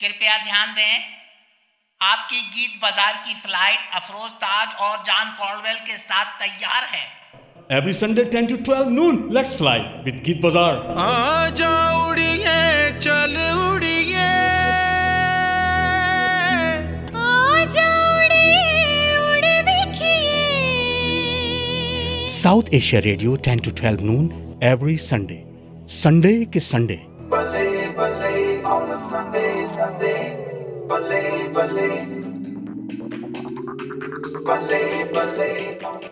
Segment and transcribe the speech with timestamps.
[0.00, 0.92] कृपया ध्यान दें
[2.00, 7.02] आपकी गीत बाज़ार की फ़्लाइट अफरोज ताज और जान कॉर्डवेल के साथ तैयार है।
[7.78, 12.54] Every Sunday ten to twelve noon let's fly with Geet Bazaar आ जाओ उड़िए
[13.00, 13.36] चल
[13.66, 14.24] उड़िए।
[22.32, 24.24] South Asia radio ten to twelve noon
[24.64, 25.38] every Sunday
[25.94, 27.00] Sunday के Sunday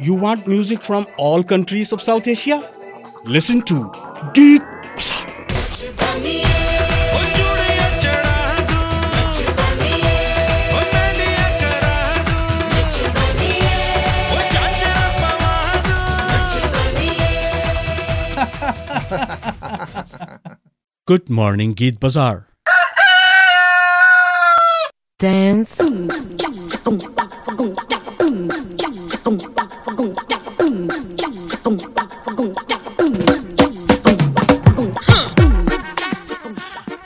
[0.08, 2.64] You want music from all countries of South Asia?
[3.24, 3.92] Listen to
[4.32, 4.62] Geet
[4.96, 5.28] Bazaar.
[21.04, 22.48] Good morning, Geet Bazaar.
[25.18, 25.82] Dance.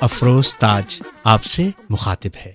[0.03, 2.53] Afroz Taj आपसे मुखातिब है।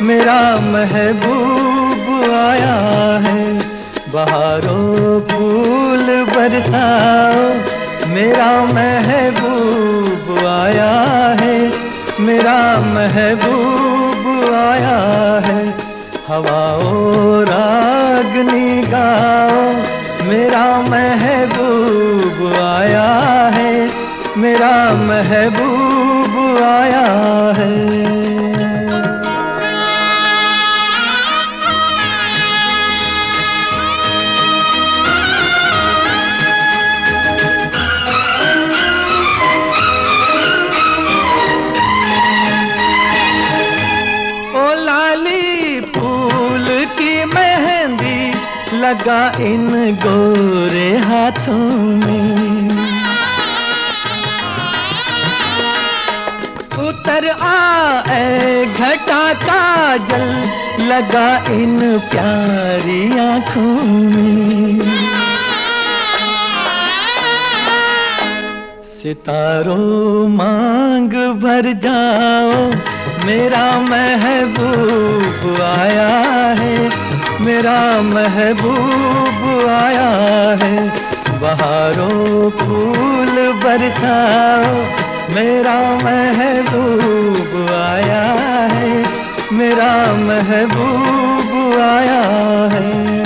[0.02, 2.77] मेरा महबूब आया
[3.27, 3.53] है।
[4.14, 7.53] बहारों फूल बरसाओ।
[8.09, 11.71] मेरा महबूब आया है।
[12.19, 15.73] मेरा महबूब आया है।
[16.27, 19.73] हवाओं रागनी गाओ
[20.30, 24.03] मेरा महबूब आया है।
[24.38, 25.83] मेरा महबूब
[26.64, 27.06] आया
[27.58, 27.72] है।
[48.83, 51.33] लगा इन गोरे हाथों
[58.13, 60.29] आए घटा का जल
[60.87, 61.77] लगा इन
[62.11, 64.79] प्यारी आँखों में।
[68.93, 72.59] सितारों मांग भर जाओ,
[73.25, 76.11] मेरा महबूब आया
[76.59, 76.75] है,
[77.41, 80.09] मेरा महबूब आया
[80.63, 80.75] है,
[81.41, 85.02] बहारों फूल बरसाओ।
[85.36, 88.23] मेरा महबूब आया
[88.71, 88.92] है
[89.54, 92.21] मेरा महबूब आया
[92.73, 93.23] है।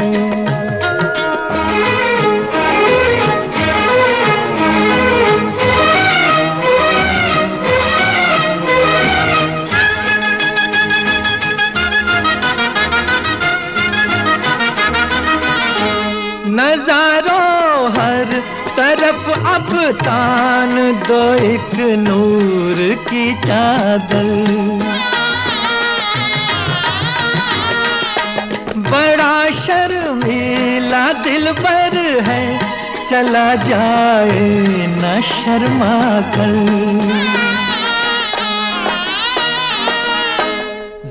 [19.91, 20.71] तान
[21.07, 22.77] दो एक नूर
[23.09, 24.29] की चादर।
[28.89, 32.59] बड़ा शर्मीला दिल पर है,
[33.09, 34.39] चला जाए
[34.87, 36.55] न शर्मा कर।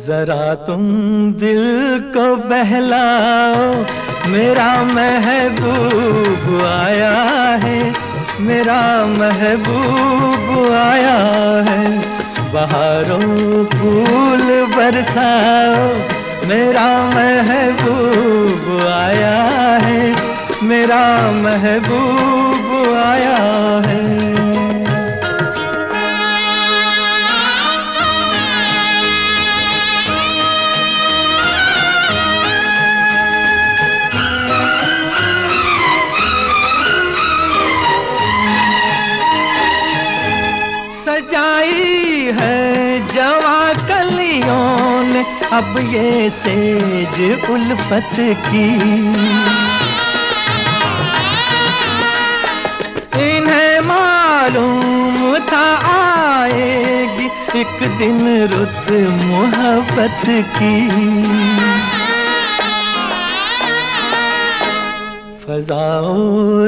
[0.06, 0.82] जरा तुम
[1.32, 1.64] दिल
[2.16, 3.64] को बहलाओ,
[4.28, 7.16] मेरा महबूब आया
[7.62, 8.05] है।
[8.40, 11.16] मेरा महबूब आया
[11.70, 11.98] है।
[12.52, 15.94] बाहरों फूल बरसाओ।
[16.48, 19.42] मेरा महबूब आया
[19.78, 20.16] है।
[20.62, 23.36] मेरा महबूब आया
[23.86, 24.35] है।
[45.56, 47.20] अब ये सेज
[47.50, 48.16] उल्फत
[48.46, 48.64] की।
[53.26, 57.28] इन्हें मालूम था आएगी
[57.60, 58.90] एक दिन रुत
[59.22, 60.26] मोहब्बत
[60.56, 60.74] की।
[65.44, 66.16] फजाओ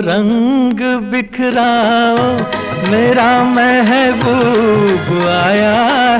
[0.09, 0.81] रंग
[1.11, 2.27] बिखराओ,
[2.91, 5.77] मेरा महबूब आया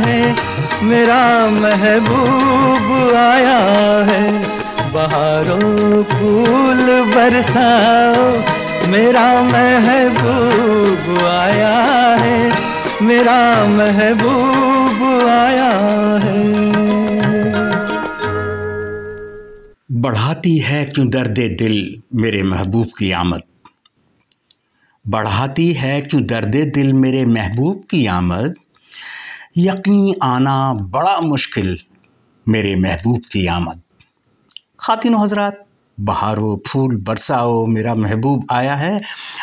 [0.07, 0.48] है।
[0.83, 3.59] मेरा महबूब आया
[4.05, 4.39] है।
[4.93, 8.39] बहारों फूल बरसाओ।
[8.91, 11.83] मेरा महबूब आया
[12.15, 12.53] है।
[13.03, 15.71] मेरा महबूब आया
[16.19, 16.69] है।
[19.93, 23.41] बढ़ाती है क्यों दर्द दिल मेरे महबूब की आमद?
[25.09, 28.55] बढ़ाती है क्यों दर्द दिल मेरे महबूब की आमद?
[29.59, 31.79] यकीन आना बड़ा मुश्किल,
[32.47, 33.81] मेरे महबूब की आमद।
[34.81, 35.65] खातिन हजरात,
[35.99, 39.01] बहारो फूल बरसाओ मेरा महबूब आया है।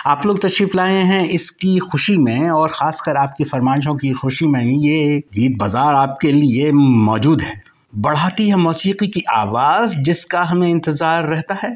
[0.07, 4.59] आप लोग तशरीफ़ लाए हैं इसकी खुशी में और ख़ासकर आपकी फरमाइशों की खुशी में
[4.61, 7.61] ही ये गीत बाज़ार आपके लिए मौजूद है।
[7.97, 11.75] बढ़ाती है मौसीकी की आवाज़ जिसका हमें इंतज़ार रहता है।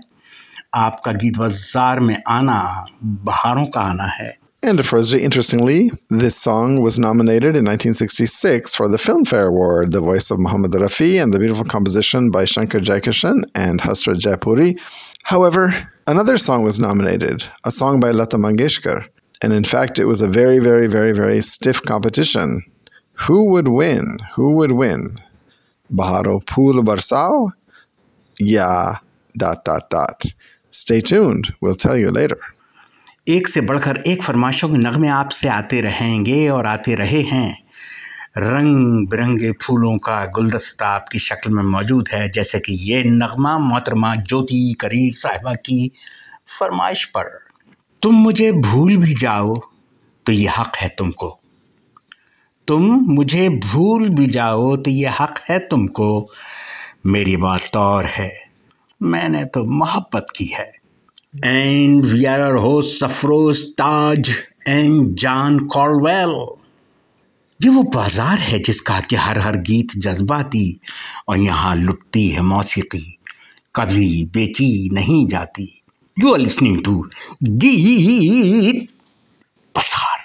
[0.76, 7.56] आपका गीत बाज़ार में आना, बहारों का आना है। And interestingly, this song was nominated
[7.56, 12.30] in 1966 for the Filmfare Award, the voice of Muhammad Rafi and the beautiful composition
[12.30, 14.78] by Shankar Jaikishan and Hasrat Jaipuri.
[15.24, 19.08] However, another song was nominated, a song by Lata Mangeshkar.
[19.42, 22.62] And in fact, it was a very, very, very, very stiff competition.
[23.14, 24.18] Who would win?
[24.34, 25.18] Who would win?
[25.90, 27.52] Baharo Pool Barsao?
[28.40, 28.98] Yeah,
[29.38, 30.26] dot, dot, dot.
[30.70, 31.54] Stay tuned.
[31.62, 32.40] We'll tell you later.
[33.30, 37.64] एक से बढ़कर एक फरमाइशों के नगमे आपसे आते रहेंगे और आते रहे हैं।
[38.38, 44.16] रंग बिरंगे फूलों का गुलदस्ता आपकी शक्ल में मौजूद है, जैसे कि ये नगमा मोहतरमा
[44.16, 45.92] ज्योति करीर साहिबा की
[46.60, 47.40] फरमाइश पर।
[48.02, 49.56] तुम मुझे भूल भी जाओ
[50.26, 51.40] तो ये हक है तुमको।
[52.68, 52.82] तुम
[53.14, 56.30] मुझे भूल भी जाओ तो ये हक है तुमको।
[57.06, 58.32] मेरी बात और है।
[59.04, 60.79] मैंने तो मोहब्बत की है।
[61.34, 64.30] And we are host Safroz Taj
[64.68, 66.32] and John Colwell.
[67.60, 70.80] ये वो बाज़ार है जिसका कि हर हर गीत जज्बाती
[71.30, 73.06] और यहाँ लुटती है मौसीकी।
[73.76, 75.68] कभी बेची नहीं जाती।
[76.18, 76.96] यू आर लिसनिंग टू
[77.44, 78.88] गीत
[79.76, 80.18] बाज़ार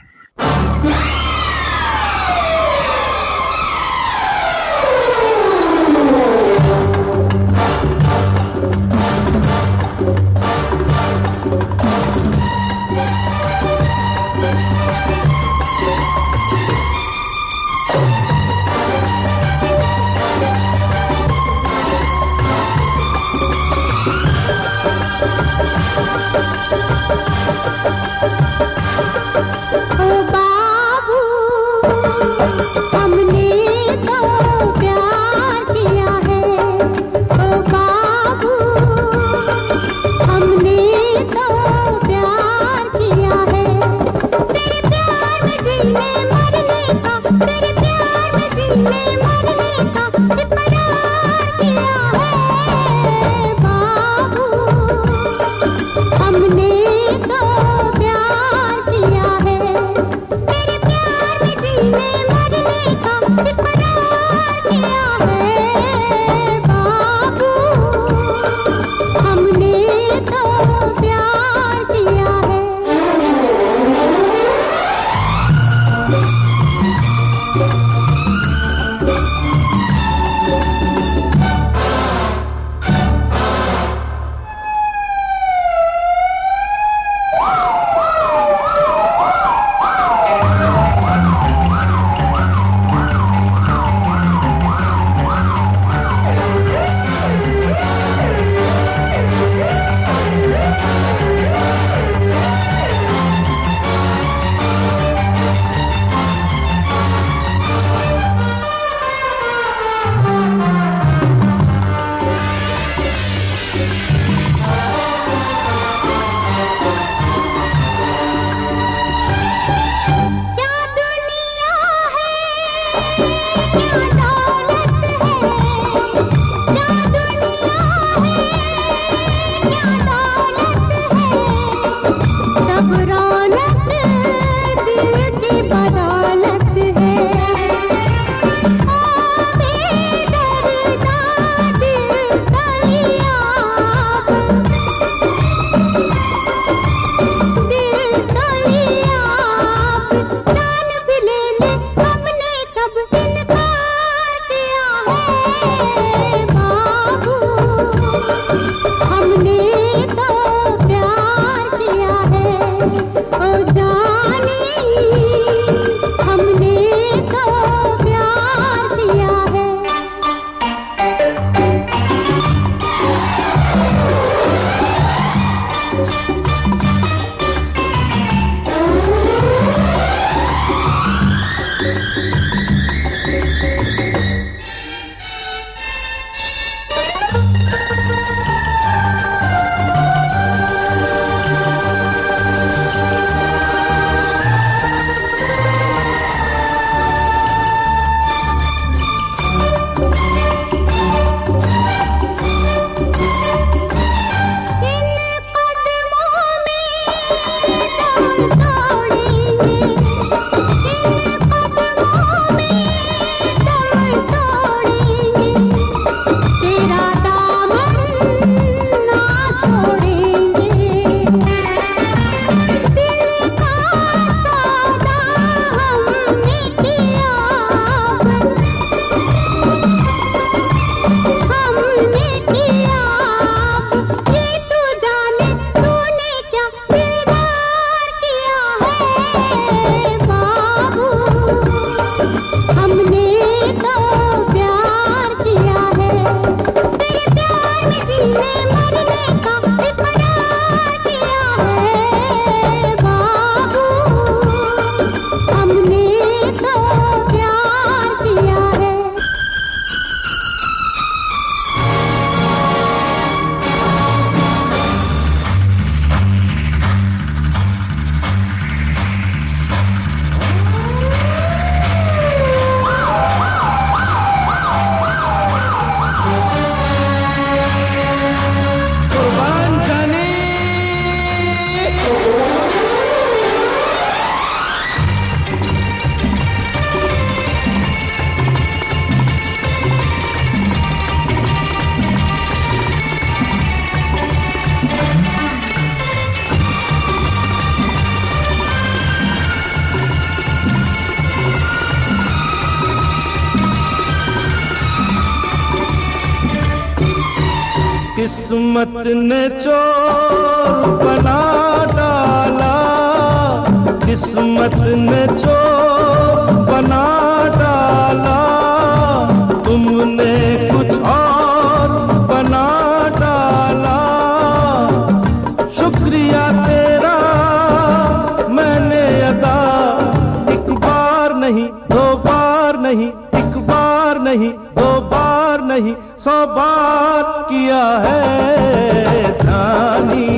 [331.44, 333.06] नहीं, दो बार नहीं,
[333.38, 340.28] एक बार नहीं, दो बार नहीं, सौ बार किया है जानी।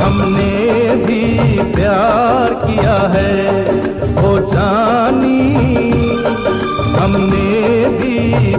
[0.00, 1.20] हमने भी
[1.74, 3.34] प्यार किया है
[4.24, 5.38] ओ जानी।
[6.96, 8.16] हमने भी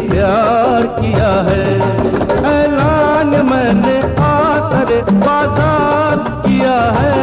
[0.08, 1.68] प्यार किया है,
[2.54, 6.18] ऐलान मैंने आसरे बाज़ार
[6.48, 7.23] किया है।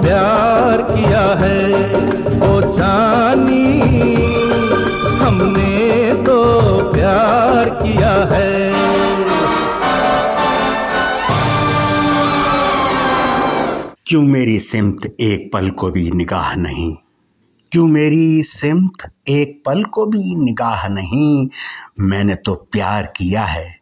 [0.00, 1.64] प्यार किया है,
[2.48, 3.70] ओ जानी।
[5.20, 6.38] हमने तो
[6.92, 8.70] प्यार किया है।
[14.06, 16.96] क्यों मेरी सिमत एक पल को भी निगाह नहीं?
[17.72, 21.48] क्यों मेरी सिमत एक पल को भी निगाह नहीं?
[22.00, 23.76] मैंने तो प्यार किया है,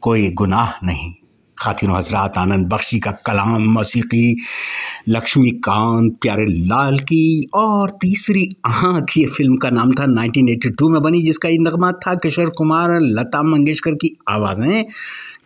[0.00, 1.14] कोई गुनाह नहीं।
[1.60, 4.36] खातिन हजरात आनंद बख्शी का कलाम, मौसीकी,
[5.08, 11.22] लक्ष्मीकांत, प्यारे लाल की और तीसरी आँख, ये फ़िल्म का नाम था 1982 में बनी,
[11.22, 14.84] जिसका ये नगमा था किशोर कुमार, लता मंगेशकर की आवाज़ें,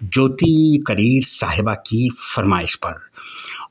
[0.04, 3.00] ज्योति करीर साहिबा की फरमाइश पर।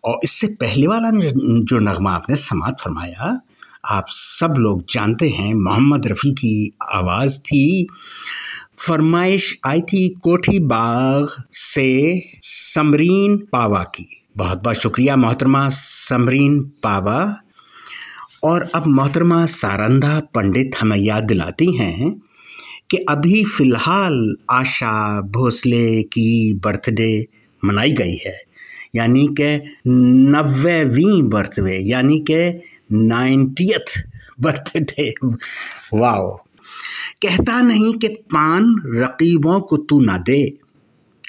[0.03, 3.39] और इससे पहले वाला जो नगमा आपने समात फरमाया,
[3.85, 7.87] आप सब लोग जानते हैं, मोहम्मद रफ़ी की आवाज़ थी
[8.77, 17.37] फरमाइश आई थी कोठी बाग से समरीन पावा की। बहुत बहुत शुक्रिया मोहतरमा समरीन पावा।
[18.43, 22.21] और अब मोहतरमा सारंदा पंडित हमें याद दिलाती हैं
[22.91, 27.27] कि अभी फ़िलहाल आशा भोसले की बर्थडे
[27.65, 28.43] मनाई गई है।
[28.95, 32.61] यानी कि नब्बेवीं बर्थडे, यानी कि
[32.91, 34.03] नाइन्टियथ
[34.41, 35.13] बर्थडे।
[35.93, 36.39] वाओ।
[37.21, 40.49] कहता नहीं कि पान रकीबों को तू ना दे।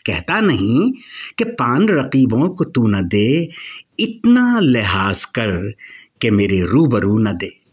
[0.07, 0.93] कहता नहीं
[1.39, 3.49] कि पान रकीबों को तू ना दे।
[4.01, 5.75] इतना लिहाज कर
[6.21, 7.65] कि मेरे रूबरू न दे।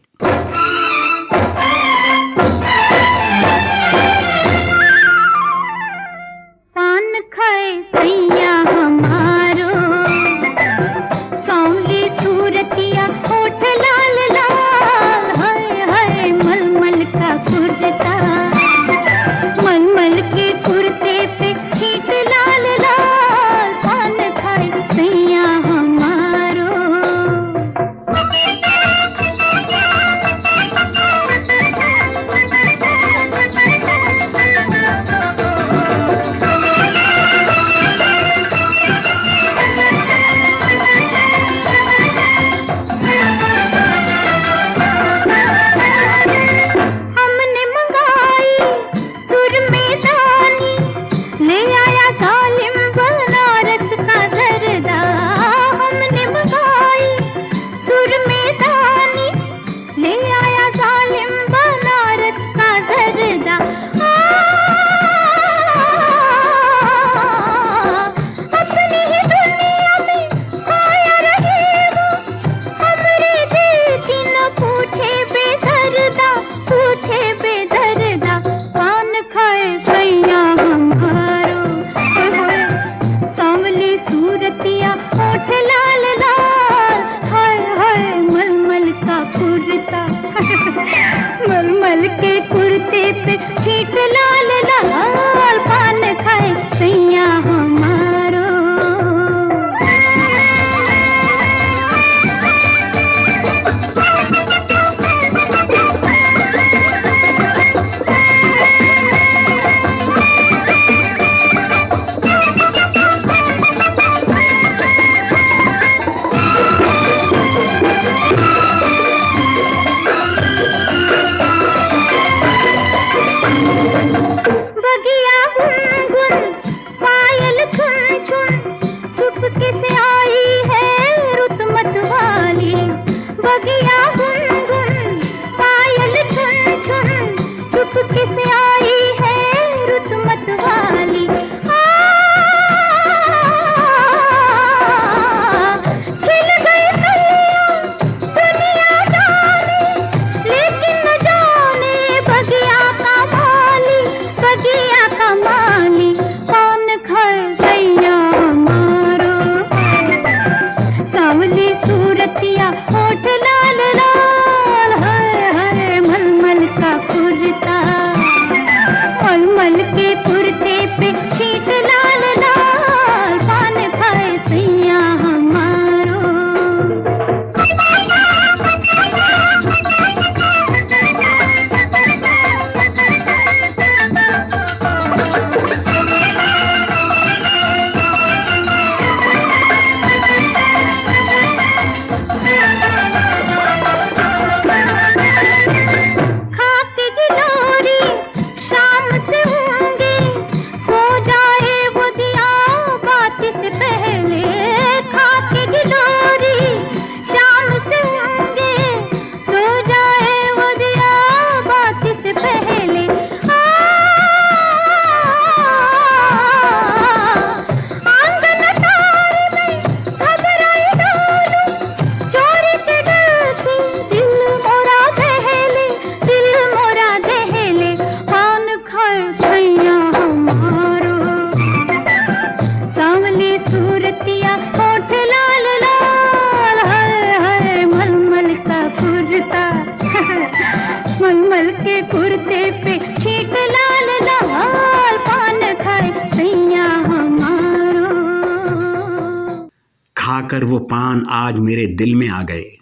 [251.52, 252.78] आज मेरे दिल में आ गए।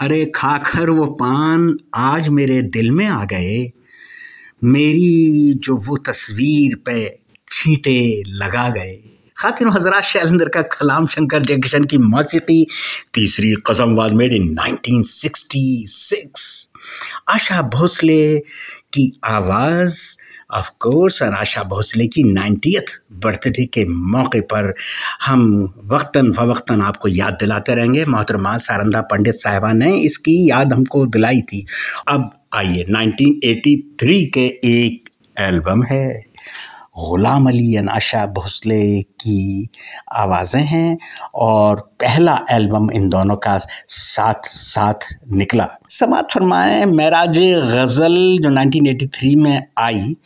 [0.00, 3.72] अरे खाकर वो पान आज मेरे दिल में आ गए।
[4.64, 7.18] मेरी जो वो तस्वीर पे
[7.52, 9.02] छींटे लगा गए।
[9.36, 12.66] खातिन हजरात शैलेंद्र का कलाम शंकर जयकिशन की मौसीकी
[13.14, 16.68] Teesri Kasam was made in 1966
[17.28, 18.42] Asha Bhosle
[18.94, 20.16] की आवाज़
[20.50, 24.74] ऑफ़ कोर्स आशा भोसले की 90th बर्थडे के मौके पर
[25.26, 31.06] हम वक्ता फ़वक्तन आपको याद दिलाते रहेंगे। मोहतरमा सारंदा पंडित साहिबा ने इसकी याद हमको
[31.06, 31.66] दिलाई थी।
[32.08, 36.33] अब आइए 1983 के एक एल्बम है।
[36.98, 39.68] ग़ुलाम अली एंड आशा भोसले की
[40.12, 40.98] आवाज़ें हैं
[41.34, 44.94] और पहला एल्बम इन दोनों का साथ साथ
[45.32, 50.16] निकला। समात फरमाएँ, मेराज गज़ल जो 1983 में आई,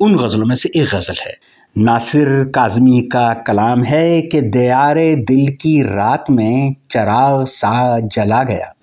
[0.00, 1.34] उन गज़लों में से एक गज़ल है।
[1.78, 8.74] नासिर काज़मी का कलाम है कि दयारे दिल की रात में चराग सा जला गया।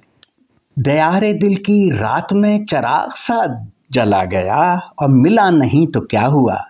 [0.80, 6.66] दयारे दिल की रात में चराग सा जला गया और मिला नहीं तो क्या हुआ?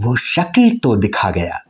[0.00, 1.60] वो शक्ल तो दिखा गया।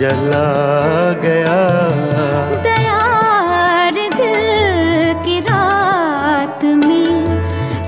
[0.00, 0.44] जला
[1.22, 1.56] गया।
[2.64, 4.46] दयार दिल
[5.24, 7.26] की रात में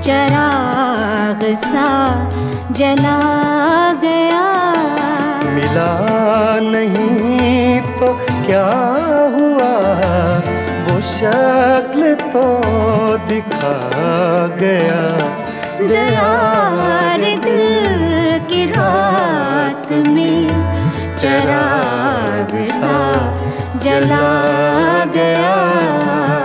[0.00, 1.86] चराग सा
[2.70, 3.20] जला
[4.02, 4.42] गया।
[5.54, 5.94] मिला
[6.66, 8.12] नहीं तो
[8.46, 8.66] क्या
[9.36, 9.72] हुआ?
[10.84, 12.44] वो शक्ल तो
[13.28, 13.74] दिखा
[14.60, 15.00] गया।
[15.88, 20.61] दयार दिल की रात में
[21.22, 22.96] चराग सा
[23.82, 24.24] जला
[25.14, 26.41] गया।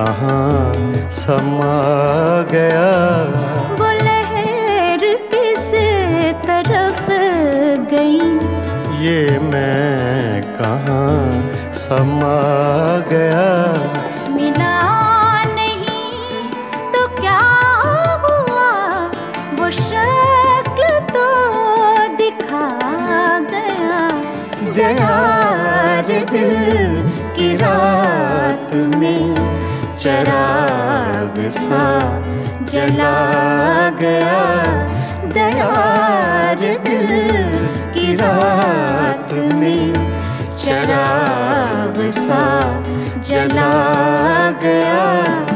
[0.00, 1.78] कहाँ समा
[2.52, 2.92] गया।
[3.80, 5.68] वो लहर किस
[6.46, 7.10] तरफ़
[7.90, 8.20] गई?
[9.04, 12.40] ये मैं कहाँ समा
[13.12, 13.69] गया?
[30.20, 31.84] चराग सा
[32.72, 33.12] जला
[34.00, 34.40] गया।
[35.34, 37.08] दयार दिल
[37.94, 39.94] की रात में
[40.64, 42.42] चराग सा
[43.28, 43.70] जला
[44.62, 45.49] गया।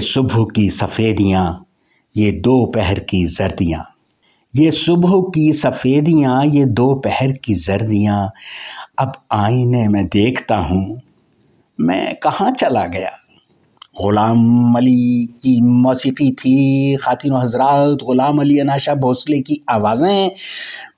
[0.00, 1.66] सुबह की सफ़ेदियाँ,
[2.16, 3.84] ये दोपहर की जर्दियाँ।
[4.56, 8.30] ये सुबह की सफ़ेदियाँ, ये दोपहर की जर्दियाँ।
[8.98, 11.02] अब आईने में देखता हूँ,
[11.80, 13.10] मैं कहाँ चला गया?
[14.02, 20.30] ग़ुलाम अली की मौसीकी थी, ख़ातिन हजरात, ग़ुलाम अली अनाशा भोसले की आवाज़ें।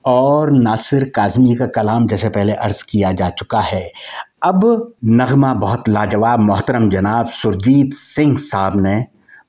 [0.07, 3.93] और नासिर काज़मी का कलाम जैसे पहले अर्ज़ किया जा चुका है।
[4.43, 9.05] अब नगमा बहुत लाजवाब मोहतरम जनाब सुरजीत सिंह साहब ने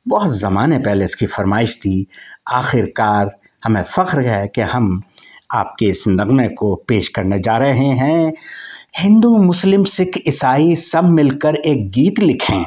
[0.08, 2.08] बहुत ज़माने पहले इसकी फरमाइश थी,
[2.48, 3.32] आखिरकार
[3.64, 5.02] हमें फ़ख्र है कि हम
[5.56, 8.34] आपके इस नगमे को पेश करने जा रहे हैं।
[9.00, 12.66] हिंदू, मुस्लिम, सिख, ईसाई सब मिलकर एक गीत लिखें।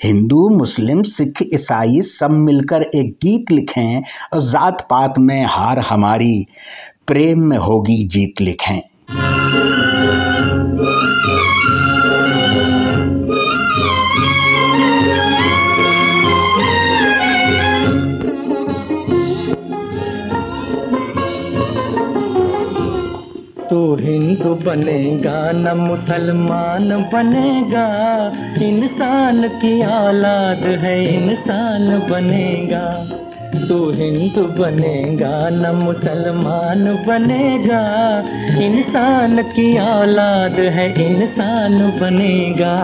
[0.00, 6.46] हिंदू, मुस्लिम, सिख, ईसाई सब मिलकर एक गीत लिखें और ज़ात पात में हार हमारी
[7.06, 8.80] प्रेम में होगी जीत लिखें।
[24.10, 27.86] हिंदू बनेगा, न मुसलमान बनेगा।
[28.64, 33.16] इंसान की औलाद है, इंसान बनेगा।
[33.68, 37.84] तू हिंदू बनेगा, न मुसलमान बनेगा।
[38.62, 42.76] इंसान की औलाद है, इंसान बनेगा।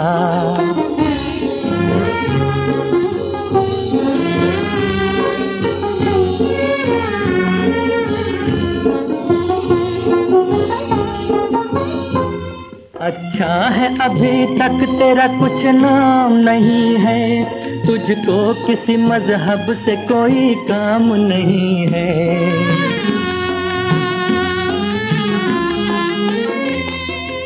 [13.00, 17.44] अच्छा है अभी तक तेरा कुछ नाम नहीं है।
[17.86, 22.14] तुझको किसी मज़हब से कोई काम नहीं है।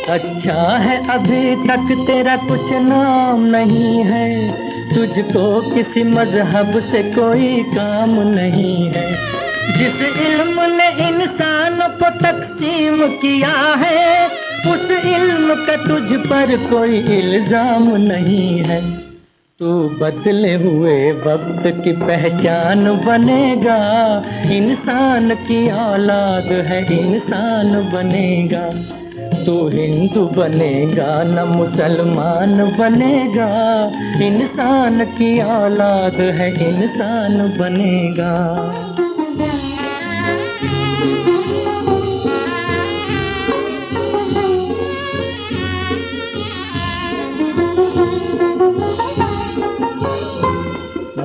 [0.09, 4.51] अच्छा है अभी तक तेरा कुछ नाम नहीं है।
[4.95, 9.09] तुझको किसी मज़हब से कोई काम नहीं है।
[9.79, 14.39] जिस इल्म ने इंसान को तकसीम किया है
[15.55, 18.93] का तुझ पर कोई इल्ज़ाम नहीं है।
[19.61, 23.79] तू बदले हुए वक्त की पहचान बनेगा।
[24.53, 28.97] इंसान की औलाद है, इंसान बनेगा।
[29.47, 33.51] तू हिंदू बनेगा, न मुसलमान बनेगा।
[34.27, 38.57] इंसान की औलाद है, इंसान बनेगा।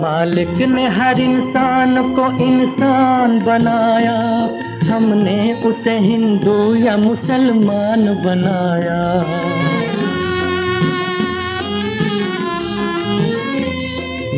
[0.06, 4.50] मालिक ने हर इंसान को इंसान बनाया।
[4.94, 9.22] हमने उसे हिंदू या मुसलमान बनाया।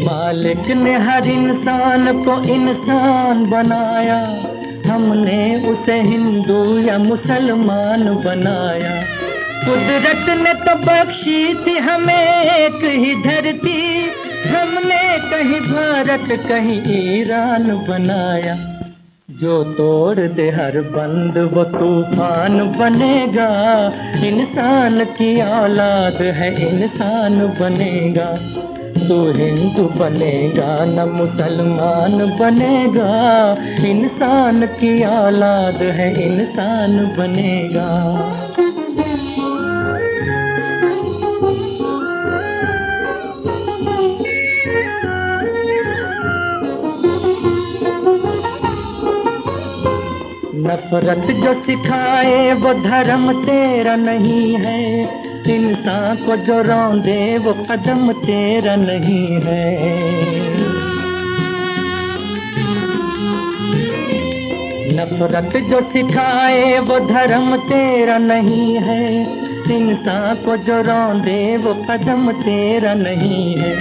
[0.06, 4.20] मालिक ने हर इंसान को इंसान बनाया।
[4.94, 9.06] हमने उसे हिंदू या मुसलमान बनाया।
[9.66, 13.97] कुदरत ने तो बख्शी थी हमें एक ही धरती।
[14.48, 16.82] हमने कहीं भारत, कहीं
[17.12, 18.74] ईरान बनाया।
[19.32, 23.50] जो तोड़ दे हर बंद, वो तूफ़ान बनेगा।
[24.26, 28.38] इंसान की औलाद है, इंसान बनेगा।
[29.08, 33.52] तू हिंदू बनेगा, न मुसलमान बनेगा।
[33.88, 38.18] इंसान की औलाद है, इंसान बनेगा।
[50.60, 55.04] नफरत जो सिखाए, वो धर्म तेरा नहीं है।
[55.56, 59.78] इंसान को जो रौंदे, वो कदम तेरा नहीं है।
[64.96, 69.24] नफरत जो सिखाए, वो धर्म तेरा नहीं है।
[69.76, 73.76] इंसान को जो रौंदे, वो कदम तेरा नहीं है।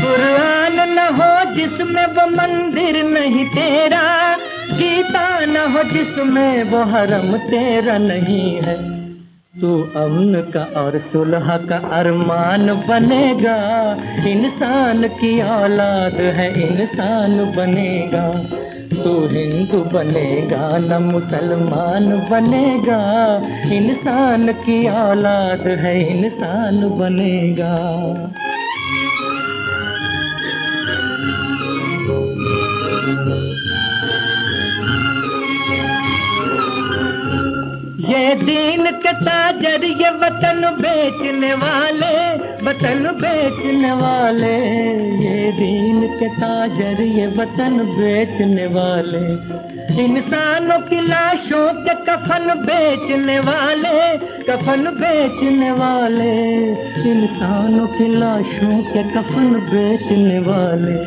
[0.00, 4.36] कुरान न हो जिसमें वो मंदिर नहीं तेरा।
[4.72, 8.96] गीता न हो जिसमें वो हरम तेरा नहीं है,
[9.60, 13.58] तू अमन का और सुलह का अरमान बनेगा।
[14.28, 18.28] इंसान की औलाद है, इंसान बनेगा।
[19.02, 23.00] तू हिंदू बनेगा न मुसलमान बनेगा।
[23.74, 27.74] इंसान की औलाद है, इंसान बनेगा।
[38.06, 42.34] ये दीन के ताजर ये वतन बेचने वाले,
[42.66, 44.56] वतन बेचने वाले।
[45.24, 49.24] ये दीन के ताजर ये वतन बेचने वाले।
[50.04, 56.32] इंसानों की लाशों के कफन बेचने वाले, कफन बेचने वाले।
[57.10, 60.98] इंसानों की लाशों के कफन बेचने वाले।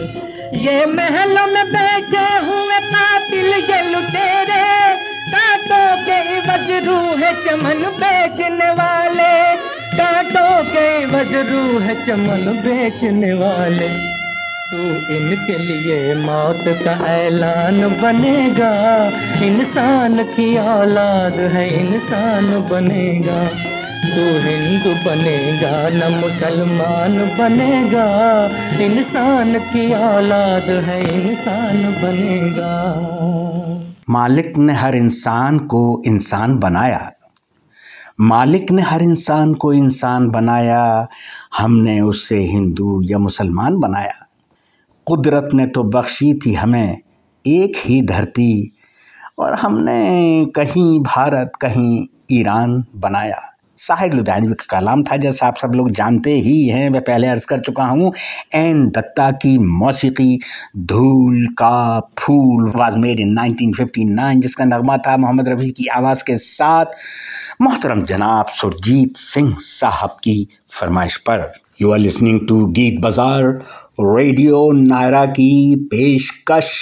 [0.59, 5.08] ये महलों में बैठे हुए कातिल ये लुटेरे
[5.39, 9.55] कांटों के वजरू है चमन बेचने वाले।
[9.97, 13.87] कांटों के वजरू है चमन बेचने वाले।
[14.71, 14.77] तू
[15.15, 19.05] इनके लिए मौत का ऐलान बनेगा।
[19.45, 23.49] इंसान की औलाद है, इंसान बनेगा।
[24.15, 28.05] तू हिंदू बनेगा, न मुसलमान बनेगा।
[28.83, 32.95] इंसान की औलाद है, इंसान बनेगा।
[34.09, 37.11] मालिक ने हर इंसान को इंसान बनाया।
[38.21, 41.07] मालिक ने हर इंसान को इंसान बनाया।
[41.57, 44.27] हमने उसे हिंदू या मुसलमान बनाया।
[45.05, 46.97] कुदरत ने तो बख्शी थी हमें
[47.47, 48.73] एक ही धरती
[49.39, 53.48] और हमने कहीं भारत, कहीं ईरान बनाया।
[53.79, 57.45] साहिर लुधियानवी का कलाम था, जैसा आप सब लोग जानते ही हैं, मैं पहले अर्ज़
[57.47, 58.11] कर चुका हूँ,
[58.55, 60.39] एन दत्ता की मौसीकी
[60.77, 66.37] धूल का फूल वाज मेड इन 1959 जिसका नगमा था मोहम्मद रफ़ी की आवाज़ के
[66.37, 66.85] साथ।
[67.61, 70.47] मोहतरम जनाब सुरजीत सिंह साहब की
[70.79, 73.43] फरमाइश पर यू आर लिसनिंग टू गीत बाज़ार
[74.01, 76.75] रेडियो नायरा की पेशकश।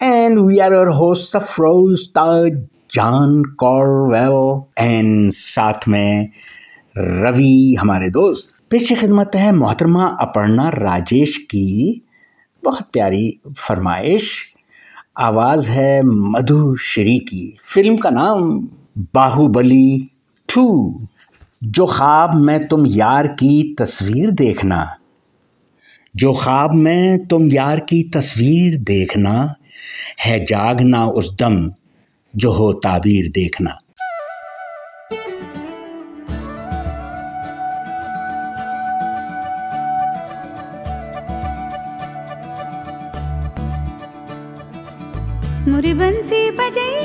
[0.00, 2.56] And we are our hosts, Afroz Taj
[2.94, 6.28] John Corwell and साथ में
[6.98, 12.02] रवि, हमारे दोस्त। पेश खिदमत है मोहतरमा अपर्णा राजेश की।
[12.64, 14.54] बहुत प्यारी फरमाइश।
[15.18, 18.68] आवाज़ है मधु श्री की। फ़िल्म का नाम
[19.14, 20.10] बाहुबली
[20.54, 20.94] टू।
[21.64, 24.96] जो ख्वाब में तुम यार की तस्वीर देखना।
[26.16, 29.54] जो ख्वाब में तुम यार की तस्वीर देखना
[30.20, 31.72] है, जागना उस दम।
[32.36, 33.80] जो हो ताबीर देखना।
[45.68, 47.03] मुरी बंसी बजैया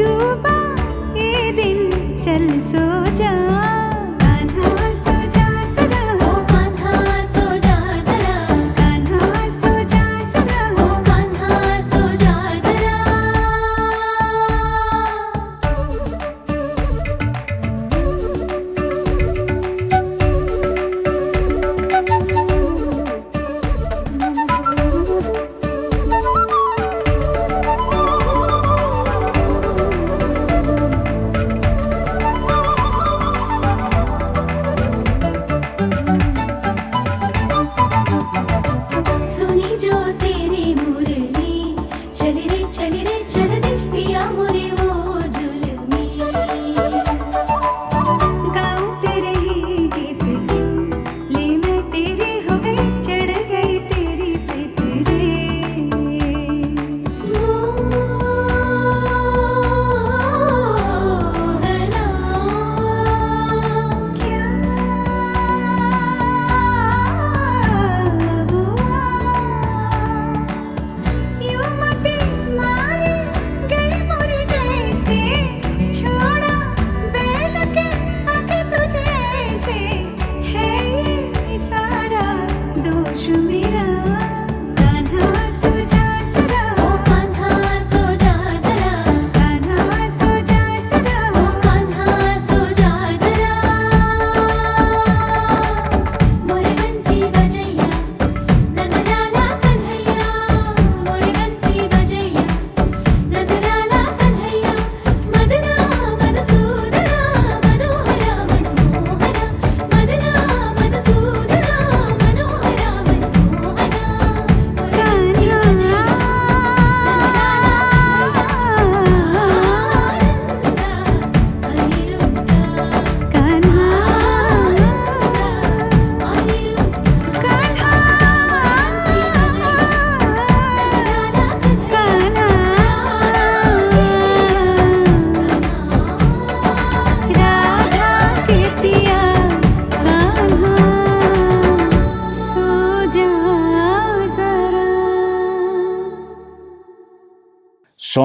[0.00, 0.45] डूबा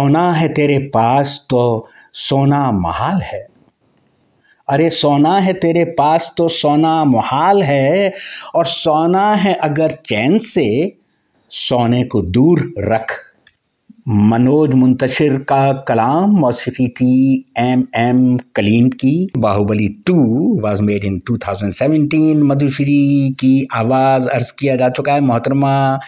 [0.02, 3.48] सोना है तेरे पास तो सोना महाल है।
[4.70, 8.14] अरे सोना है तेरे पास तो सोना महाल है
[8.56, 10.98] और सोना है अगर चैन से,
[11.50, 13.12] सोने को दूर रख।
[14.08, 20.16] मनोज मुंतशिर का कलाम मौसीकी थी एम एम कलीम की Baahubali two
[20.62, 26.00] was made in 2017 Madhushree की आवाज़ अर्ज़ किया जा चुका है, मोहतरमा।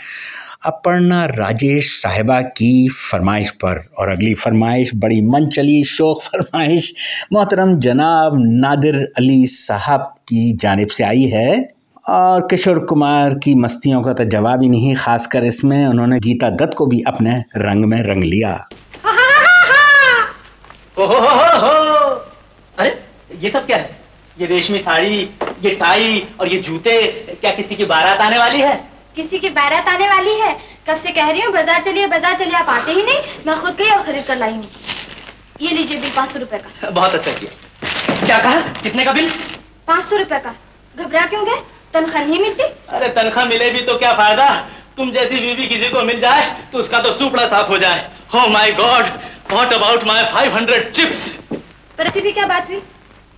[0.66, 6.93] अपर्णा राजेश साहिबा की फरमाइश पर। और अगली फरमाइश, बड़ी मन चली शोक फरमाइश,
[7.34, 11.68] मोहतरम जनाब नादिर अली साहब की जानिब से आई है।
[12.09, 16.74] और किशोर कुमार की मस्तियों का तो जवाब ही नहीं, खासकर इसमें उन्होंने गीता दत्त
[16.78, 18.68] को भी अपने रंग में रंग लिया।
[22.80, 22.99] अरे,
[23.41, 23.99] ये सब क्या है?
[24.39, 27.07] ये रेशमी साड़ी, ये टाई और ये जूते,
[27.41, 28.92] क्या किसी की बारात आने वाली है?
[29.16, 30.53] किसी की बारात आने वाली है?
[30.88, 33.76] कब से कह रही हूँ बाज़ार चलिए बाज़ार चलिए आप आते ही नहीं मैं खुद
[33.78, 34.70] गई और खरीद कर लाई हूँ।
[35.61, 38.59] ये लीजिए बिल पाँच सौ रुपए का। बहुत अच्छा किया। क्या कहा?
[38.82, 39.30] कितने का बिल?
[39.88, 40.53] पाँच सौ रुपए का।
[40.95, 41.61] घबरा क्यों गए?
[41.93, 42.64] तनख्वाह नहीं मिलती?
[42.89, 44.49] अरे तनख्वाह मिले भी तो क्या फ़ायदा?
[44.97, 48.47] तुम जैसी बीवी किसी को मिल जाए तो उसका तो सुपड़ा साफ़ हो जाए। हो
[48.49, 49.05] my god
[49.51, 51.30] what about my 500 chips
[51.97, 52.80] पर ऐसी भी क्या बात हुई?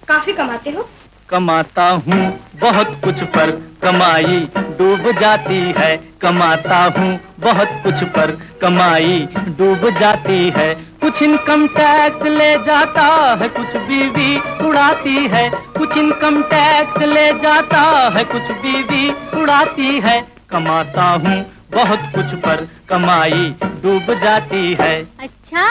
[0.07, 0.89] काफ़ी कमाते हो।
[1.29, 2.23] कमाता हूँ,
[2.61, 3.51] बहुत कुछ पर
[3.83, 4.37] कमाई
[4.77, 9.17] डूब जाती है। कमाता हूँ, बहुत कुछ पर कमाई
[9.57, 13.05] डूब जाती है। कुछ इनकम टैक्स ले जाता
[13.41, 17.81] है, कुछ बीवी उड़ाती है। कुछ इनकम टैक्स ले जाता
[18.15, 19.09] है, कुछ बीवी
[19.41, 20.19] उड़ाती है।
[20.49, 21.37] कमाता हूँ,
[21.71, 23.53] बहुत कुछ पर कमाई
[23.83, 25.67] डूब जाती है। अच्छा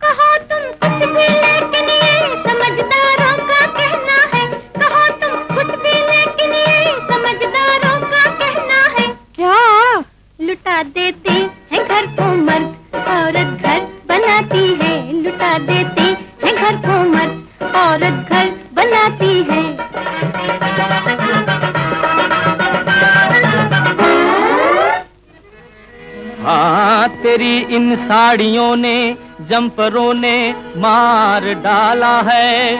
[0.00, 3.63] कहो तुम कुछ भी, लेकिन ये समझदारों का
[10.54, 11.32] लुटा देते
[11.70, 16.02] हैं घर को मर्द। औरत घर बनाती है, लुटा देते
[16.42, 19.62] हैं घर को मर्द। औरत घर बनाती है।
[26.44, 28.96] हाँ तेरी इन साड़ियों ने,
[29.40, 30.36] जंपरों ने
[30.76, 32.76] मार डाला है।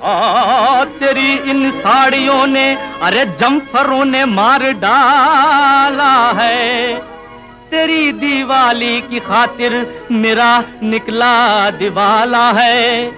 [0.00, 2.66] तेरी इन साड़ियों ने
[3.02, 6.94] अरे जम्फरों ने मार डाला है।
[7.70, 9.74] तेरी दिवाली की खातिर
[10.12, 13.10] मेरा निकला दिवाला है।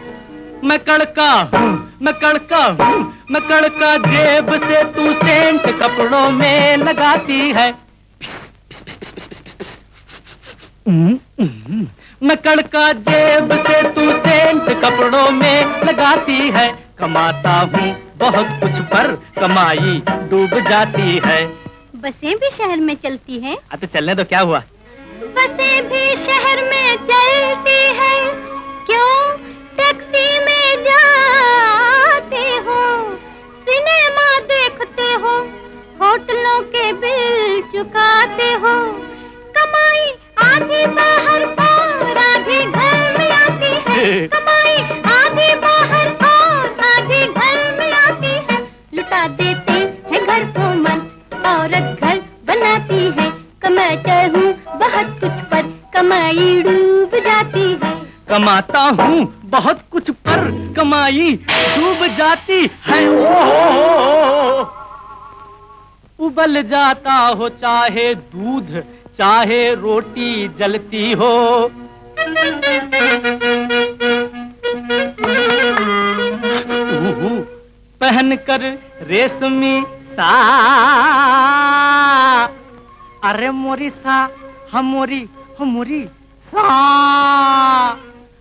[0.65, 7.41] मैं कड़का हूँ मैं कड़का हूँ मैं कड़का जेब से तू सेंट कपड़ों में लगाती
[7.53, 7.71] है।
[10.89, 11.87] हम्म, हम्म।
[12.23, 16.67] मैं कड़का जेब से तू सेंट कपड़ों में लगाती है।
[16.99, 21.39] कमाता हूँ बहुत कुछ पर कमाई डूब जाती है।
[21.97, 23.57] बसें भी शहर में चलती हैं?
[23.81, 24.63] तो चलने तो क्या हुआ?
[25.37, 27.79] बसें भी शहर में चलती
[58.41, 60.41] कमाता हूँ, बहुत कुछ पर
[60.77, 64.65] कमाई, डूब जाती है। ओ
[66.19, 68.71] उबल जाता हो चाहे दूध,
[69.19, 71.33] चाहे रोटी जलती हो।
[78.01, 78.63] पहन कर
[79.07, 79.83] रेशमी
[80.13, 80.33] सा।
[83.25, 84.29] अरे मोरी सा
[84.73, 85.27] हमोरी
[85.59, 86.05] हमोरी
[86.45, 86.69] सा।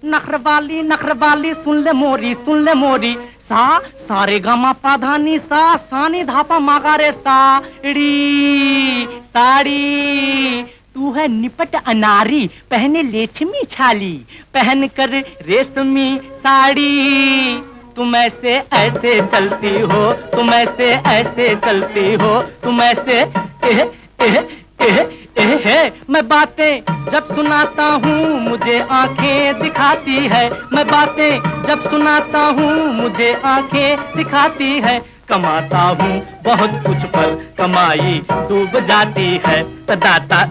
[0.05, 3.13] नखरबाली नखरबाली सुन ले मोरी सुन ले मोरी।
[3.49, 10.63] सा सारे गामा पाधानी सा सानी धापा मागारे साड़ी साड़ी।
[10.95, 14.13] तू है निपट अनारी पहने लेछमी छाली।
[14.53, 15.09] पहन कर
[15.41, 17.61] रेशमी साड़ी।
[17.95, 23.79] तुम ऐसे ऐसे चलती हो तुम ऐसे ऐसे चलती हो तुम ऐसे एह,
[24.21, 24.37] एह, एह,
[24.81, 24.99] एह,
[25.41, 26.81] है, मैं बातें
[27.11, 34.71] जब सुनाता हूँ, मुझे आँखें दिखाती है। मैं बातें जब सुनाता हूँ, मुझे आँखें दिखाती
[34.79, 39.63] है। कमाता हूँ बहुत कुछ पर, कमाई डूब जाती है।
[39.95, 40.49] दाता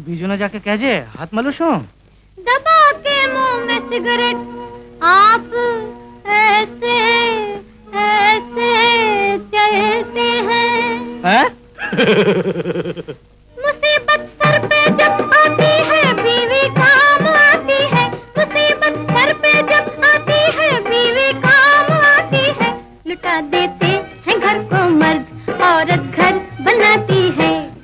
[0.00, 1.78] બીજું ન જાકે કહેજે હાથ મળું શું
[2.38, 4.38] दबा के मुंह में सिगरेट
[5.02, 5.46] आप
[6.38, 6.96] ऐसे
[8.02, 8.68] ऐसे
[9.54, 10.82] चलते हैं
[11.24, 11.46] हैं
[13.56, 18.04] मुसीबत सर पे जब आती है बीवी काम आती है
[18.38, 22.70] मुसीबत सर पे जब आती है बीवी काम आती है
[23.08, 23.79] लुटा देते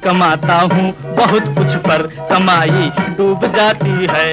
[0.07, 4.29] कमाता हूँ, बहुत कुछ पर कमाई डूब जाती है।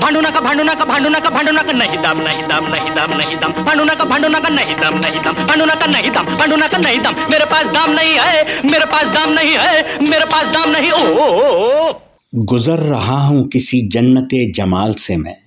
[0.00, 3.36] भांडू का भांडू का भांडू का भांडू का नहीं दाम नहीं दाम नहीं दाम नहीं
[3.36, 6.78] दाम। भांडू का भांडू का नहीं दाम नहीं दाम। भांडू का नहीं दाम भांडू का
[6.78, 10.70] नहीं दाम। मेरे पास दाम नहीं है, मेरे पास दाम नहीं है, मेरे पास दाम
[10.70, 11.92] नहीं। ओ।
[12.34, 15.41] गुजर रहा हूँ किसी जन्नत जमाल से मैं।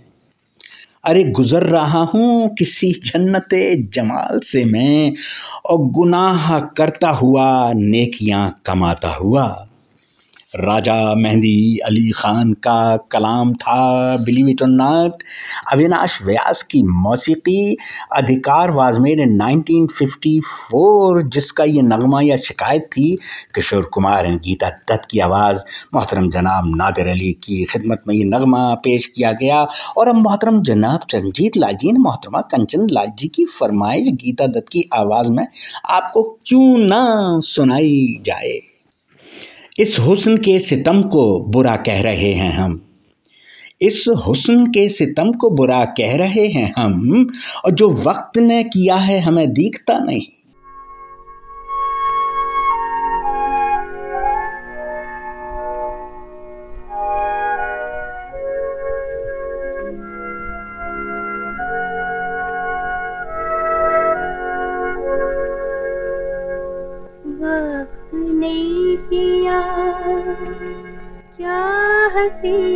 [1.06, 3.50] अरे गुजर रहा हूँ किसी जन्नत
[3.94, 5.14] जमाल से मैं,
[5.66, 9.68] और गुनाह करता हुआ नेकियाँ कमाता हुआ।
[10.56, 15.24] राजा मेहंदी, अली खान का कलाम था। बिलीव इट और नॉट
[15.72, 17.78] अविनाश व्यास की मौसीकी
[18.14, 23.18] अधिकार वाज मेड इन 1954 जिसका ये नगमा या शिकायत थी,
[23.56, 28.24] किशोर कुमार एंड गीता दत्त की आवाज़, मोहतरम जनाब नादिर अली की खिदमत में ये
[28.24, 33.12] नगमा पेश किया गया। और अब मोहतरम जनाब रंजीत लाल जी ने, मोहतरमा कंचन लाल
[33.20, 35.48] जी की फरमाइश गीता दत्त की आवाज़ में
[35.90, 37.04] आपको क्यों ना
[37.40, 38.75] सुनाई जाए।
[39.80, 42.88] इस हुस्न के सितम को बुरा कह रहे हैं हम।
[43.82, 47.28] इस हुस्न के सितम को बुरा कह रहे हैं हम,
[47.66, 50.45] और जो वक्त ने किया है हमें दिखता नहीं।
[72.46, 72.75] हँसी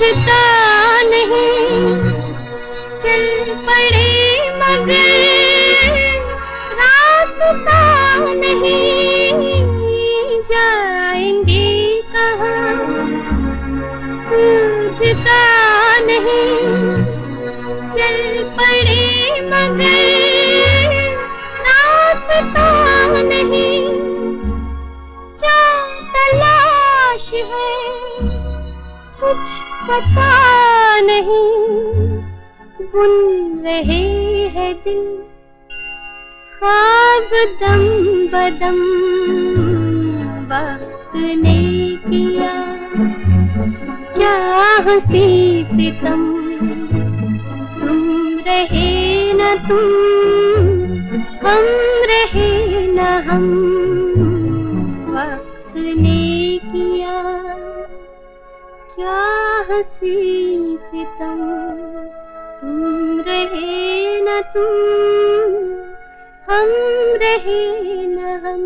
[0.08, 1.98] सूझता नहीं।
[3.02, 3.24] चल
[3.68, 3.97] पड़े
[33.78, 35.02] रहे हैं दिल,
[36.54, 37.84] ख्वाब दम
[38.32, 38.80] बदम,
[40.52, 41.60] वक्त ने
[42.06, 42.54] किया
[44.16, 44.34] क्या
[44.88, 45.28] हँसी
[45.64, 46.24] सितम।
[47.80, 48.02] तुम
[48.48, 48.90] रहे
[49.34, 49.86] न तुम,
[51.48, 51.66] हम
[52.12, 52.52] रहे
[52.88, 53.48] न हम,
[55.10, 57.22] वक्त ने किया
[58.96, 59.20] क्या
[59.70, 62.27] हँसी सितम।
[62.68, 65.54] तुम रहे न तुम,
[66.54, 66.68] हम
[67.24, 68.64] रहे न हम।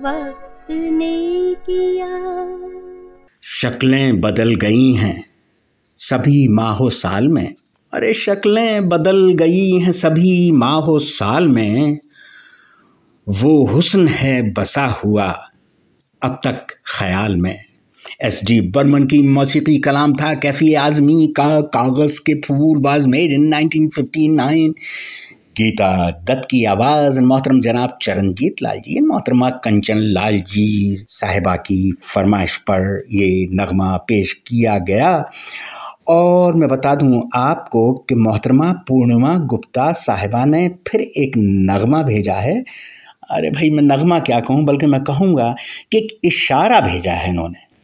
[0.00, 2.08] वक्त ने किया।
[3.42, 5.30] शक्लें बदल गई हैं
[5.96, 7.54] सभी माहो साल में।
[7.94, 11.98] अरे शक्लें बदल गई हैं सभी माहो साल में।
[13.28, 15.48] वो हुस्न है बसा हुआ
[16.22, 16.66] अब तक
[16.98, 17.65] ख्याल में।
[18.24, 23.32] एस डी बर्मन की मौसीकी कलाम था, कैफी आजमी का Kaagaz Ke Phool was made
[23.32, 24.74] in 1959
[25.56, 31.92] Geeta Dutt की आवाज़, मोहतरम जनाब चरणजीत लाल जी, मोहतरमा कंचन लाल जी साहिबा की
[32.00, 35.30] फरमाइश पर ये नगमा पेश किया गया।
[36.08, 42.34] और मैं बता दूँ आपको कि मोहतरमा पूर्णिमा गुप्ता साहिबा ने फिर एक नगमा भेजा
[42.34, 42.64] है।
[43.30, 45.54] अरे भाई, मैं नगमा क्या कहूँ, बल्कि मैं कहूँगा
[45.92, 47.75] कि एक इशारा भेजा है इन्होंने।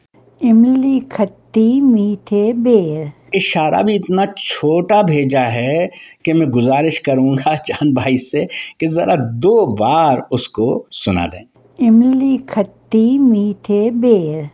[0.44, 5.90] इमली खट्टी मीठे बेर। इशारा भी इतना छोटा भेजा है
[6.24, 8.48] कि मैं गुजारिश करूँगा चाँद भाई से
[8.80, 11.44] कि ज़रा दो बार उसको सुना दें।
[11.86, 14.50] इमली खट्टी मीठे बेर।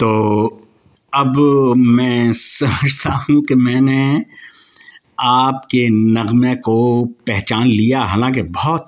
[0.00, 0.46] तो
[1.14, 1.36] अब
[1.76, 4.24] मैं समझता हूँ कि मैंने
[5.20, 8.86] आपके नगमे को पहचान लिया। हालाँकि बहुत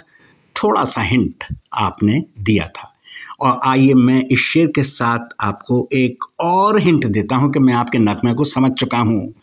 [0.57, 1.45] थोड़ा सा हिंट
[1.75, 2.96] आपने दिया था।
[3.41, 7.75] और आइए मैं इस शेर के साथ आपको एक और हिंट देता हूँ कि मैं
[7.75, 9.35] आपके नगमे को समझ चुका हूँ।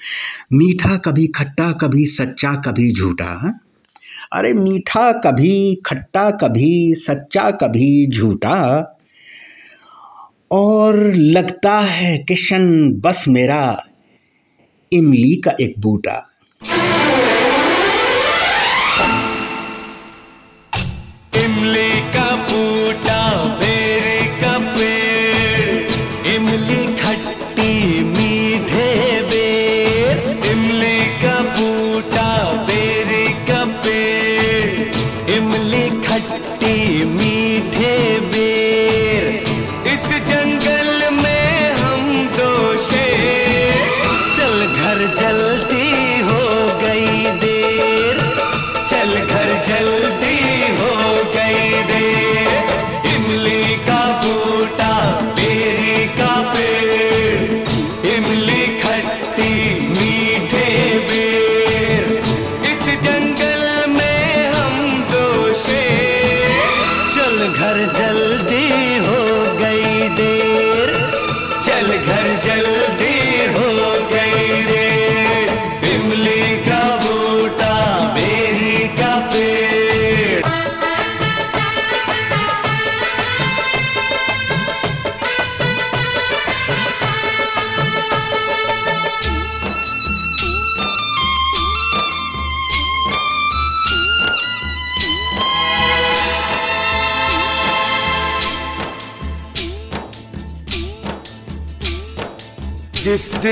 [0.53, 3.59] मीठा कभी खट्टा, कभी सच्चा, कभी झूठा।
[4.33, 8.89] अरे मीठा कभी खट्टा, कभी सच्चा, कभी झूठा।
[10.51, 13.83] और लगता है किशन बस मेरा,
[14.93, 16.32] इमली का एक बूटा।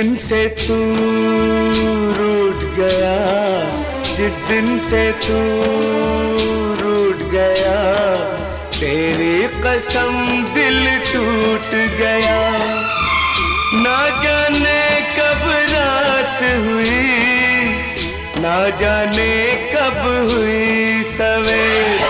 [0.01, 0.75] दिन से तू
[2.17, 3.17] रूठ गया।
[4.17, 5.37] जिस दिन से तू
[6.79, 7.75] रूठ गया,
[8.79, 9.35] तेरी
[9.65, 10.17] कसम
[10.53, 10.79] दिल
[11.09, 12.39] टूट गया।
[13.83, 14.81] ना जाने
[15.17, 17.05] कब रात हुई,
[18.41, 19.31] ना जाने
[19.75, 22.01] कब हुई सवेर।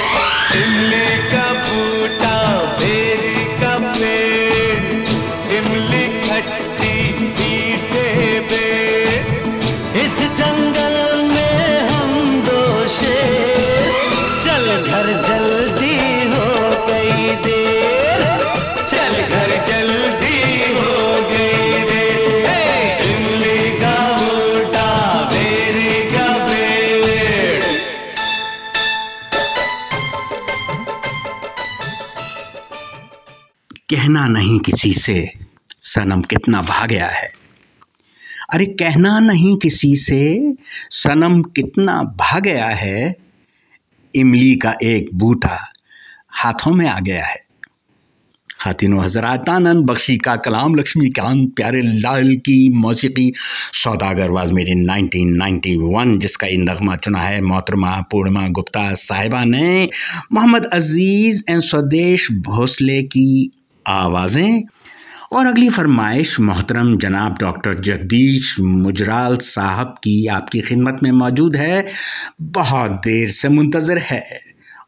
[34.02, 35.34] कहना नहीं किसी से,
[35.82, 37.34] सनम कितना भा गया है।
[38.54, 40.54] अरे कहना नहीं किसी से,
[40.90, 43.16] सनम कितना भा गया है।
[44.16, 45.74] इमली का एक बूटा
[46.32, 47.36] हाथों में आ गया है।
[48.60, 53.34] खातिन हजरात आनंद बख्शी का कलाम लक्ष्मीकांत प्यारे लाल की मौसीकी
[53.74, 59.90] सौदागर वाज इन 1991 जिसका ये नगमा चुना है मोहतरमा, पूर्णिमा, गुप्ता साहिबा ने।
[60.34, 63.52] मोहम्मद अज़ीज़ एंड स्वदेश भोसले की
[63.88, 64.64] आवाज़ें।
[65.34, 71.86] और अगली फरमाइश मोहतरम जनाब डॉक्टर जगदीश मुजराल साहब की आपकी खिदमत में मौजूद है।
[72.42, 74.24] बहुत देर से मुंतज़र है।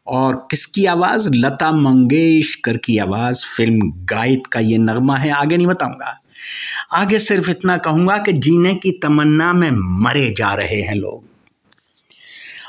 [0.06, 1.30] और किसकी आवाज़?
[1.34, 6.20] लता मंगेशकर की आवाज़। फ़िल्म गाइड का ये नगमा है। आगे नहीं बताऊँगा।
[6.94, 9.70] आगे सिर्फ़ इतना कहूँगा कि जीने की तमन्ना में
[10.04, 11.33] मरे जा रहे हैं लोग।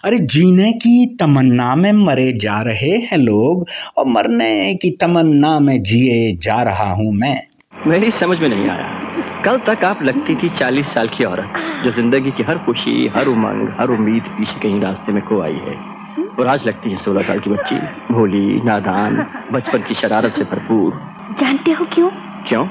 [0.05, 3.65] अरे जीने की तमन्ना में मरे जा रहे हैं लोग
[3.97, 7.41] और मरने की तमन्ना में जिए जा रहा हूँ मैं।
[7.87, 11.91] मेरी समझ में नहीं आया। कल तक आप लगती थी चालीस साल की औरत जो
[11.91, 15.75] ज़िंदगी की हर खुशी हर उमंग हर उम्मीद पीछे कहीं रास्ते में खो आई है।
[16.39, 17.75] और आज लगती है सोलह साल की बच्ची
[18.13, 21.01] भोली नादान बचपन की शरारत से भरपूर।
[21.39, 22.09] जानते हो क्यों?
[22.47, 22.65] क्यों?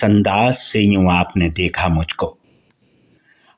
[0.00, 2.38] किस अंदाज से यूँ आपने देखा मुझको?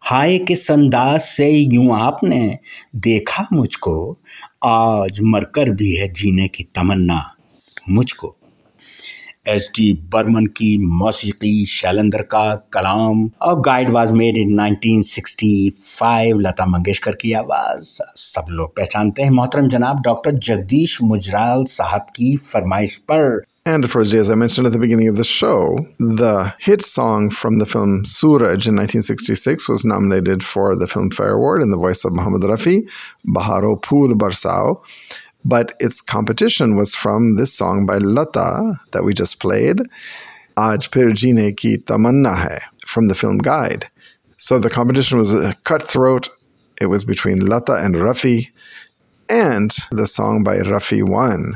[0.01, 2.59] हाय किस अंदाज से यूँ आपने
[2.97, 4.19] देखा मुझको?
[4.65, 7.35] आज मरकर भी है जीने की तमन्ना
[7.91, 8.37] मुझको।
[9.49, 16.67] एस डी बर्मन की मौसीकी शैलेंद्र का कलाम और Guide was made in 1965 Lata
[16.67, 22.97] Mangeshkar की आवाज़। सब लोग पहचानते हैं मोहतरम जनाब डॉक्टर जगदीश मुजराल साहब की फरमाइश
[22.97, 27.31] पर। And course, as I mentioned at the beginning of the show, the hit song
[27.31, 32.05] from the film Suraj in 1966 was nominated for the Filmfare Award in the voice
[32.05, 32.91] of Muhammad Rafi,
[33.25, 34.85] Baharo Pool Barsao.
[35.45, 39.79] But its competition was from this song by Lata that we just played,
[40.57, 43.89] Aaj Phir Ki Tamanna Hai, from the film Guide.
[44.39, 46.31] So the competition was cutthroat.
[46.81, 48.51] It was between Lata and Rafi,
[49.29, 51.55] and the song by Rafi won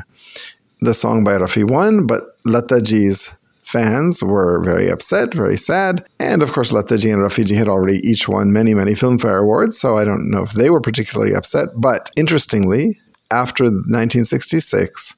[0.79, 3.33] the song by Rafi won, but Lata Ji's
[3.67, 6.05] fans were very upset, very sad.
[6.19, 9.77] And of course, Lata Ji and Rafiji had already each won many, many Filmfare Awards,
[9.77, 11.69] so I don't know if they were particularly upset.
[11.75, 12.99] But interestingly,
[13.29, 15.15] after 1966,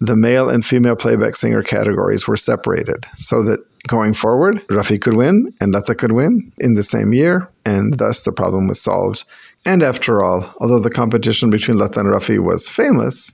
[0.00, 5.16] the male and female playback singer categories were separated so that going forward, Rafi could
[5.16, 9.24] win and Lata could win in the same year, and thus the problem was solved.
[9.64, 13.32] And after all, although the competition between Lata and Rafi was famous,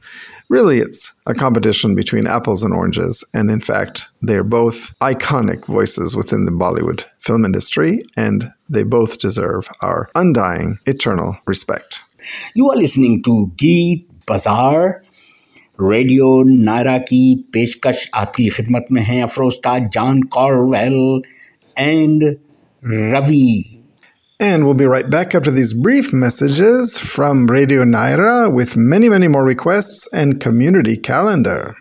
[0.50, 3.24] really it's a competition between apples and oranges.
[3.34, 9.20] And in fact, they're both iconic voices within the Bollywood film industry, and they both
[9.20, 12.04] deserve our undying, eternal respect.
[12.54, 15.02] You are listening to Geet Bazaar.
[15.82, 17.24] Radio Naira की
[17.54, 21.22] पेशकश आपकी खिदमत में है अफरोस्ताद John कॉर्वेल
[21.78, 22.24] and
[23.14, 23.76] Ravi
[24.41, 29.28] and we'll be right back after these brief messages from Radio Naira with many, many
[29.28, 31.76] more requests and community calendar.